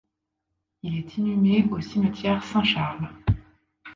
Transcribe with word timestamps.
Il 0.81 0.97
est 0.97 1.17
inhumé 1.17 1.67
au 1.69 1.79
cimetière 1.79 2.43
Saint-Charles. 2.43 3.07